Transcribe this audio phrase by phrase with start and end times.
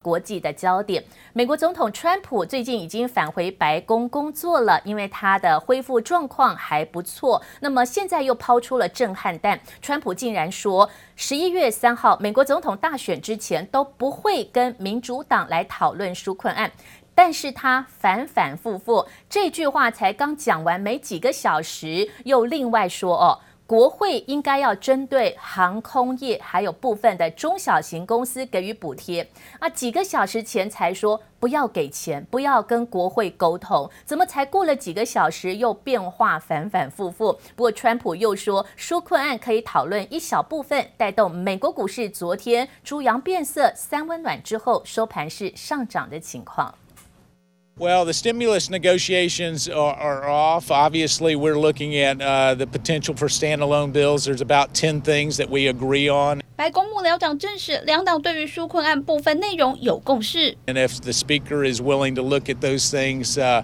[0.00, 1.02] 国际的焦点，
[1.32, 7.42] 美国总统川普最近已经返回白宫工作了，因为他的恢复状况还不错。
[7.60, 16.70] 那么现在又抛出了震撼弹，川普竟然说，十一月三号美国总统大选之前都不会跟民主党来讨论纾困案。
[17.12, 23.40] 但是他反反复复这句话才刚讲完没几个小时，又另外说哦。
[23.68, 29.28] 国会应该要针对航空业还有部分的中小型公司给予补贴
[29.58, 29.68] 啊！
[29.68, 37.34] 几个小时前才说不要给钱，不要跟国会沟通，怎么才过了几个小时又变化反反复复？
[37.54, 46.74] 不过川普又说纾困案可以讨论一小部分，带动美国股市昨天猪羊变色，三温暖之后收盘是上涨的情况。
[47.77, 50.69] Well, the stimulus negotiations are, are off.
[50.69, 54.25] Obviously, we're looking at uh, the potential for standalone bills.
[54.25, 56.41] There's about 10 things that we agree on.
[56.55, 60.55] 白宫幕僚长证实，两党对于纾困案部分内容有共识。
[60.67, 63.63] And if the speaker is willing to look at those things uh,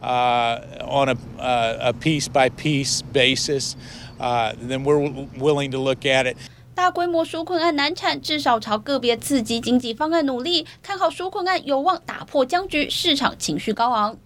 [0.00, 3.74] uh, on a, uh, a piece by piece basis,
[4.20, 6.36] uh, then we're willing to look at it.
[6.75, 10.65] 大规模纾困案难产，至少朝个别刺激经济方案努力。
[10.81, 14.17] 看好纾困案有望打破僵局，市场情绪高昂。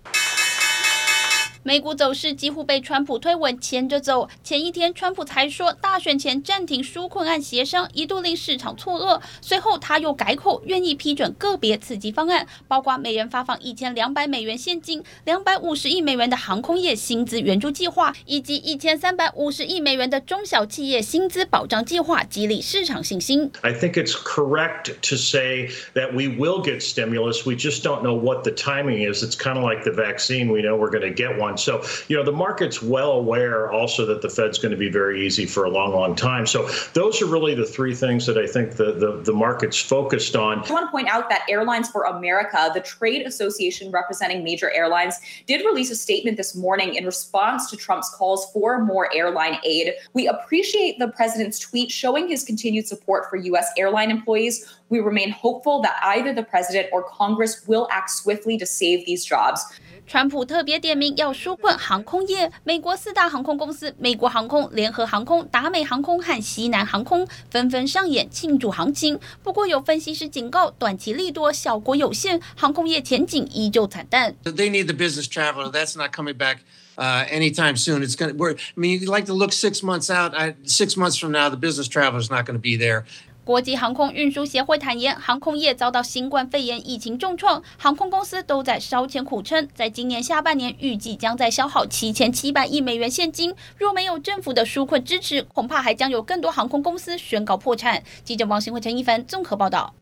[1.67, 4.29] 美股走势几乎被川普推文牵着走。
[4.41, 9.21] 前一天，川普才说大选前暂停纾困案协商，一度令市场错愕。
[9.41, 23.51] 随后他又改口，愿意批准个别刺激方案，包括每人发放一千两百美元现金、两百五十亿美元的航空业薪资援助计划，以及一千三百五十亿美元的中小企业薪资保障计划，激励市场信心。
[23.63, 27.45] I think it's correct to say that we will get stimulus.
[27.45, 29.21] We just don't know what the timing is.
[29.21, 30.49] It's kind of like the vaccine.
[30.49, 31.56] We know we're going to get one.
[31.57, 35.25] So, you know, the market's well aware also that the Fed's going to be very
[35.25, 36.45] easy for a long, long time.
[36.45, 40.35] So those are really the three things that I think the, the, the market's focused
[40.35, 40.59] on.
[40.59, 45.15] I want to point out that Airlines for America, the trade association representing major airlines,
[45.45, 49.93] did release a statement this morning in response to Trump's calls for more airline aid.
[50.13, 53.69] We appreciate the president's tweet showing his continued support for U.S.
[53.77, 54.73] airline employees.
[54.89, 59.25] We remain hopeful that either the president or Congress will act swiftly to save these
[59.25, 59.63] jobs.
[60.07, 69.19] 川普特别点名要纾困航空业，美国四大航空公司——美国航空、联合航空、达美航空和西南航空——纷纷上演庆祝行情。
[69.43, 74.33] 不过，有分析师警告，短期利多效果有限，航空业前景依旧惨淡。
[74.45, 75.69] They need the business traveler.
[75.69, 76.59] That's not coming back
[76.95, 78.01] uh, anytime soon.
[78.01, 78.37] It's going to.
[78.37, 78.53] We're.
[78.53, 80.33] I mean, you like to look six months out.
[80.33, 83.03] I, six months from now, the business traveler is not going to be there.
[83.47, 89.65] 国际航空运输协会坦言，航空业遭到新冠肺炎疫情重创，航空公司都在烧钱苦撑。
[89.73, 93.55] 在今年下半年，预计将在消耗七千七百亿美元现金。
[93.77, 98.03] 若没有政府的纾困支持，恐怕还将有更多航空公司宣告破产。
[98.25, 99.93] 记者王新辉、陈一凡综合报道。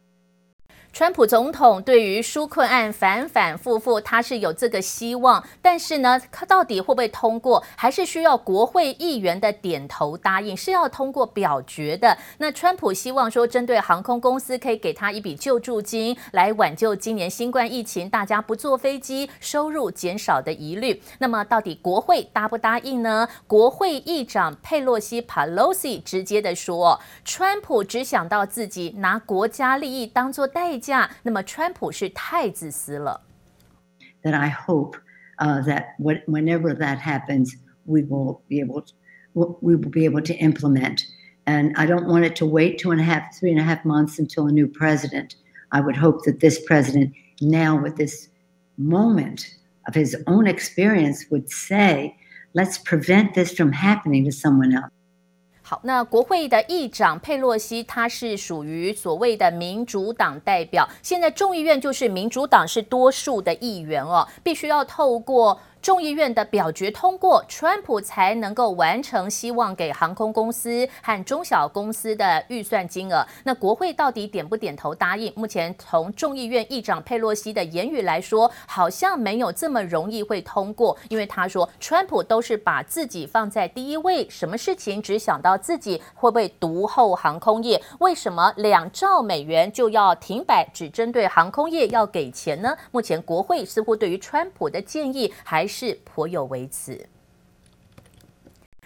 [0.95, 12.17] 川普总统对于纾困案反反复复，他是有这个希望，但是呢，他到底会不会通过，还是需要国会议员的点头答应，是要通过表决的。
[12.37, 21.01] 那川普希望说，针对航空公司可以给他一笔救助金，来挽救今年新冠疫情大家不坐飞机、收入减少的疑虑。
[21.19, 23.27] 那么，到底国会答不答应呢？
[23.47, 30.84] 国会议长佩洛西 （Pelosi） 直接的说，川普只想到自己拿国家利益当做代价。
[31.22, 33.22] 那么川普是太自私了。
[34.22, 34.96] That I hope,
[35.38, 37.54] uh, that whenever that happens,
[37.86, 38.92] we will be able to,
[39.62, 41.02] we will be able to implement.
[41.46, 43.84] And I don't want it to wait two and a half, three and a half
[43.84, 45.36] months until a new president.
[45.72, 48.28] I would hope that this president, now with this
[48.76, 49.46] moment
[49.88, 52.14] of his own experience, would say,
[52.54, 54.92] let's prevent this from happening to someone else.
[55.67, 60.87] 好，那国会的议长佩洛西，他是属于所谓的民主党代表。
[61.01, 65.59] 现在众议院就是民主党是多数的议员哦，必须要透过。
[65.85, 73.23] 众议院的表决通过，川普才能够完成希望给航空公司和中小公司的预算金额。
[73.43, 75.31] 那国会到底点不点头答应？
[75.35, 87.79] 目前从众议院议长佩洛西的言语来说，好像没有这么容易会通过，因为他说川普都是把自己放在第一位，什么事情只想到自己，会不会独厚航空业？
[87.99, 92.75] 为什么两兆美元就要停摆，只针对航空业要给钱呢？
[92.89, 95.67] 目前国会似乎对于川普的建议还。
[95.77, 97.09] 是颇有微词，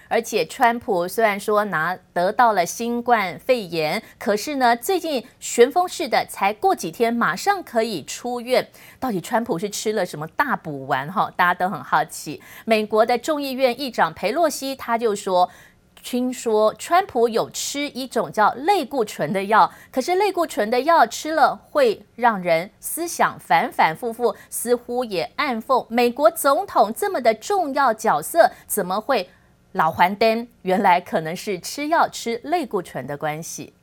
[0.08, 8.68] 而且川普虽然说拿得到了新冠肺炎，可是呢，最近旋风式的才过几天，马上可以出院。
[9.00, 11.08] 到底川普是吃了什么大补丸？
[11.14, 12.42] 哈，大家都很好奇。
[12.66, 15.48] 美国的众议院议长佩洛西他就说。
[16.04, 29.30] 听说川普有吃一种叫类固醇的药，可是类固醇的药吃了会让人思想反反复复，似乎也暗讽美国总统这么的重要角色怎么会
[29.74, 30.48] 老还灯？
[30.64, 33.74] 原来可能是吃药吃类固醇的关系。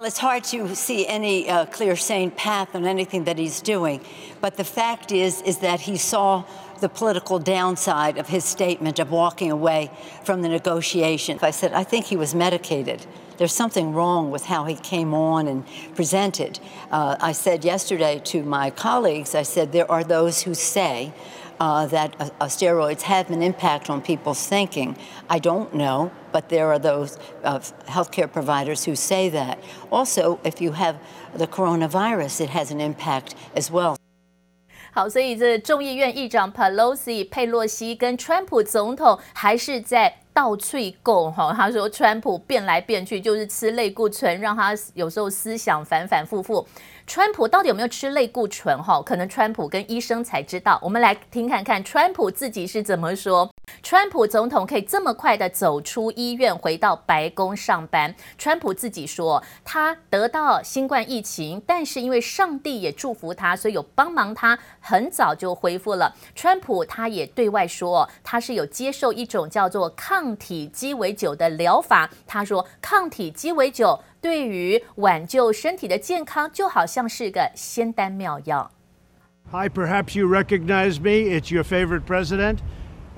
[0.00, 4.00] It's hard to see any uh, clear, sane path on anything that he's doing,
[4.40, 6.44] but the fact is, is that he saw
[6.80, 9.90] the political downside of his statement of walking away
[10.24, 11.38] from the negotiation.
[11.42, 13.06] I said, I think he was medicated.
[13.36, 15.64] There's something wrong with how he came on and
[15.94, 16.58] presented.
[16.90, 21.12] Uh, I said yesterday to my colleagues, I said, there are those who say
[21.60, 24.96] uh, that uh, steroids have an impact on people's thinking.
[25.28, 29.60] I don't know, but there are those uh, healthcare providers who say that.
[29.90, 31.00] Also, if you have
[31.34, 33.96] the coronavirus, it has an impact as well.
[34.92, 41.52] 好，所以这众议院议长 Pelosi 佩洛西跟川普总统还是在倒脆够哈。
[41.56, 46.66] 他说川普变来变去就是吃类固醇，让他有时候思想反反复复。
[47.06, 48.82] 川普到底有没有吃类固醇？
[48.82, 50.78] 哈，可能川普跟医生才知道。
[50.82, 53.48] 我们来听看看川普自己是怎么说。
[53.82, 58.14] 川普总统可以这么快的走出医院，回到白宫上班。
[58.36, 66.14] 川普自己说，他得到新冠疫情，但是因为上帝也祝福他，所以有帮忙他，很早就恢复了。
[66.34, 72.10] 川普他也对外说，他是有接受一种叫做抗体鸡尾酒的疗法。
[72.26, 78.70] 他说，抗体鸡尾酒对于挽救身体的健康，就好像是个仙丹妙药。
[79.50, 81.34] Hi, perhaps you recognize me.
[81.34, 82.58] It's your favorite president.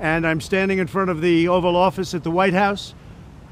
[0.01, 2.95] And I'm standing in front of the Oval Office at the White House,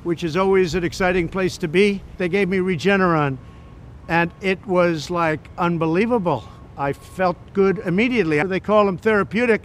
[0.02, 2.02] which is always an exciting place to be.
[2.16, 3.36] They gave me Regeneron,
[4.08, 6.42] and it was like unbelievable.
[6.78, 8.42] I felt good immediately.
[8.42, 9.62] They call them therapeutic,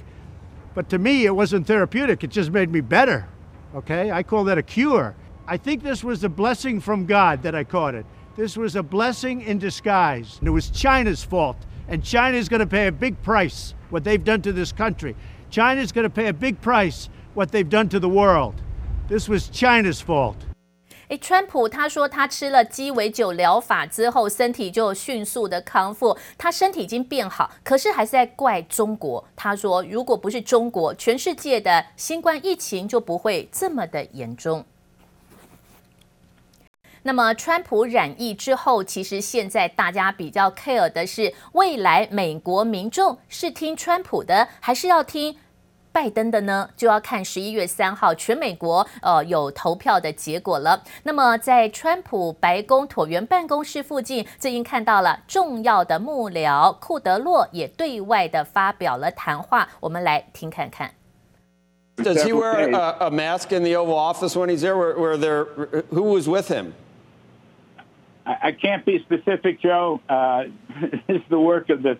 [0.76, 2.24] but to me, it wasn't therapeutic.
[2.24, 3.30] It just made me better.
[3.74, 4.12] Okay?
[4.12, 5.16] I call that a cure.
[5.48, 8.06] I think this was a blessing from God that I caught it.
[8.36, 10.38] This was a blessing in disguise.
[10.40, 11.58] And it was China's fault.
[11.88, 15.16] And China is going to pay a big price, what they've done to this country.
[15.54, 18.56] China's going to pay a big price what they've done to the world.
[19.08, 20.34] This was China's fault.
[21.10, 29.24] 诶，川普他说他吃了鸡尾酒疗法之后，身体就迅速的康复，他身体已经变好，可是还是在怪中国。
[29.36, 34.66] 他说，如果不是中国，全世界的新冠疫情就不会这么的严重。
[37.04, 45.36] 那么，川普染疫之后，其实现在大家比较 care 的是，未来美国民众是听川普的，还是要听？
[45.92, 50.82] 拜登的呢，就要看十一月三号全美国呃有投票的结果了。
[51.04, 60.90] 那么在川普白宫椭圆办公室附近，最近看到了重要的幕僚库德洛也对外的发表了谈话，我们来听看看。
[61.98, 64.76] Does he wear a, a mask in the Oval Office when he's there?
[64.76, 65.46] Were, were there
[65.92, 66.74] who was with him?
[68.26, 70.02] I, can't be specific, Joe.
[70.08, 70.46] Uh,
[71.08, 71.98] this is the work of the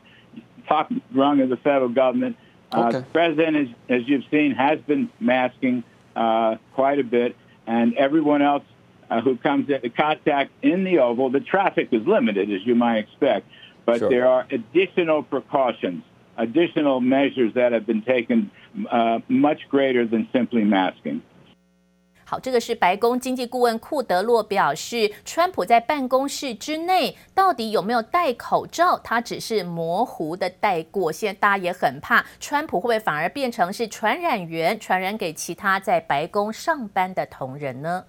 [0.68, 2.38] top rung of the federal government.
[2.74, 2.98] Okay.
[2.98, 3.58] Uh, the president,
[3.90, 5.84] as, as you've seen, has been masking
[6.16, 7.36] uh, quite a bit,
[7.68, 8.64] and everyone else
[9.10, 12.98] uh, who comes into contact in the Oval, the traffic is limited, as you might
[12.98, 13.48] expect,
[13.86, 14.10] but sure.
[14.10, 16.04] there are additional precautions,
[16.38, 18.50] additional measures that have been taken
[18.90, 21.22] uh, much greater than simply masking.
[22.40, 28.98] 这个是白宫经济顾问库德洛表示，川普在办公室之内到底有没有戴口罩？
[29.04, 31.12] 他只是模糊的戴过。
[31.12, 38.06] 现在大家也很怕，川普会不会反而变成是传染源，传染给其他在白宫上班的同仁呢？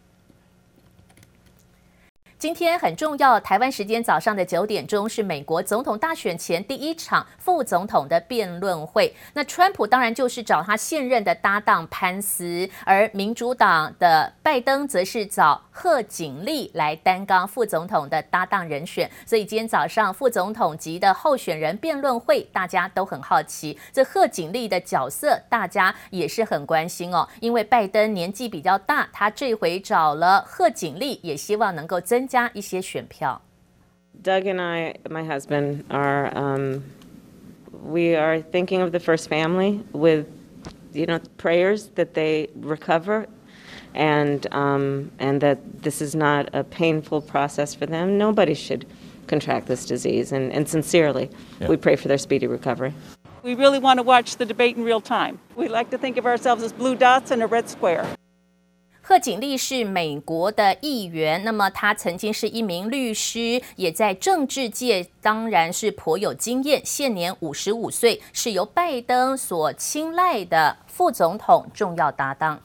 [2.45, 9.11] 今天很重要，台湾时间早上的九点钟是美国总统大选前第一场副总统的辩论会。
[9.33, 19.11] 那川普当然就是找他现任的搭档潘斯，而民主党的拜登则是找贺锦丽来担纲副总统的搭档人选。
[19.25, 27.27] 所以今天早上副总统级的候选人辩论会，大家都很好奇，这贺锦丽的角色大家也是很关心哦。
[27.41, 32.40] 因为拜登年纪比较大，他这回找了贺锦丽，也希望能够增加。
[32.40, 33.42] 加一些选票。
[34.22, 36.84] Doug and I, my husband, are um,
[37.84, 40.26] we are thinking of the first family with,
[40.94, 43.28] you know, prayers that they recover,
[43.94, 48.18] and um, and that this is not a painful process for them.
[48.18, 48.86] Nobody should
[49.28, 51.30] contract this disease, and, and sincerely,
[51.62, 51.68] yeah.
[51.68, 52.94] we pray for their speedy recovery.
[53.42, 55.40] We really want to watch the debate in real time.
[55.56, 58.06] We like to think of ourselves as blue dots in a red square.
[59.07, 66.81] 贺锦丽是美国的议员，那么她曾经是一名律师，也在政治界当然是颇有经验。
[66.83, 72.59] 现年五十五岁，是由拜登所青睐的副总统重要搭档。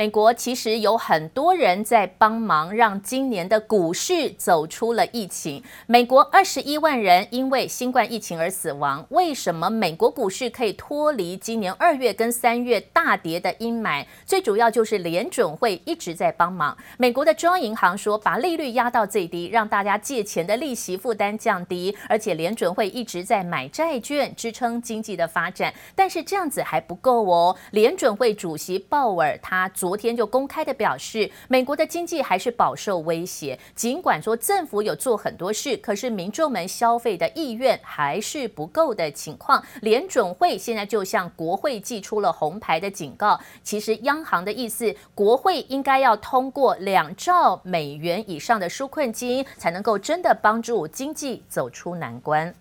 [0.00, 5.62] 美国其实有很多人在帮忙，让今年的股市走出了疫情。
[5.86, 9.06] 美国二十一万人因为新冠疫情而死亡。
[9.10, 14.06] 为什么美国股市可以脱离今年二月跟三月大跌的阴霾？
[14.24, 16.74] 最主要就是联准会一直在帮忙。
[16.96, 25.74] 美国的中央银行说，把利率压到最低，让大家借钱的利息负担降低，而且联准会一直在买债券支撑经济的发展。
[25.94, 33.58] 但是这样子还不够哦，联准会主席鲍尔他昨昨天就公开的表示，美国的经济还是饱受威胁。
[33.74, 39.60] 尽管说政府有做很多事，可是民众们消费的意愿还是不够的情况。
[39.82, 43.40] 联准会现在就向国会寄出了红牌的警告。
[43.64, 52.54] 其实央行的意思，国会应该要通过两兆美元以上的纾困金，才能够真的帮助经济走出难关。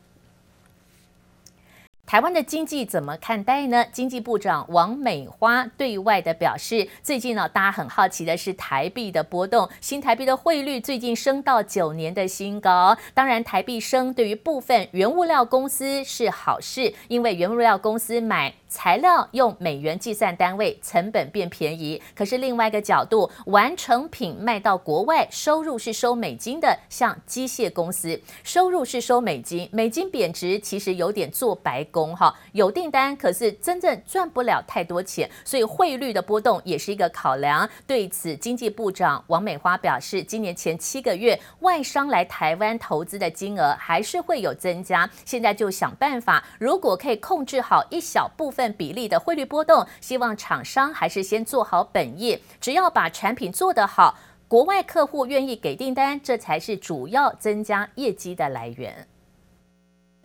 [2.10, 3.86] 台湾的经济怎么看待呢？
[3.92, 12.98] 经济部长王美花对外的表示，最近呢，大家很好奇的是台币的波动，新台币的汇率最近升到九年的新高。
[13.13, 21.99] 当然，台币升对于部分原物料公司是好事，因为原物料公司买材料用美元计算单位，成本变便宜。
[22.15, 32.31] 可是另外一个角度，完成品卖到国外，收入是收美金的，像机械公司，收入是收美金，美金贬值其实有点做白工哈。
[32.51, 37.67] 有订单，可是真正赚不了太多钱，所以汇率的波动也是一个考量。
[37.88, 48.59] 对此，经济部长王美花表示，今年前七个月外商来台湾投资的金额还是会有增加，现在就想办法，如果可以控制好一小部分。
[48.60, 54.16] 份比例的汇率波动，希望厂商还是先做好本业，只要把产品做得好，
[54.50, 58.94] 国外客户愿意给订单，这才是主要增加业绩的来源。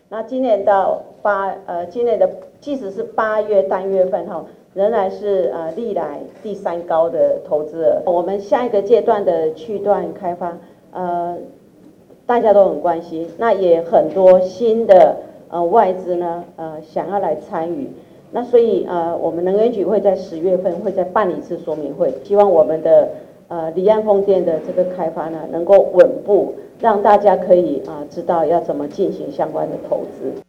[0.09, 8.01] 那今年到八呃，今年的即使是八月单月份哈，仍然是呃历来第三高的投资额。
[8.05, 10.57] 我们下一个阶段的区段开发，
[10.91, 11.37] 呃，
[12.25, 15.15] 大家都很关心，那也很多新的
[15.47, 17.89] 呃外资呢，呃想要来参与。
[18.35, 23.07] 那所以呃，我们能源局会在十月份会再办一次说明会，希望我们的
[23.47, 30.44] 呃离岸风电的这个开发呢，能够稳步，让大家可以啊、知道要怎么进行相关的投资。